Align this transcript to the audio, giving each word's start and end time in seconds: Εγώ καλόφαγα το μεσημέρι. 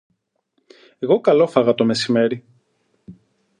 Εγώ 0.99 1.21
καλόφαγα 1.21 1.75
το 1.75 1.85
μεσημέρι. 1.85 2.45